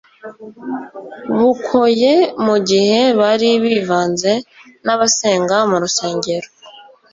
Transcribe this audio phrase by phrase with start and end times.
[1.37, 2.13] Bukoye
[2.45, 4.31] mu gihe bari bivanze
[4.85, 6.47] n'abasenga mu rusengero,